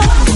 Oh. 0.00 0.27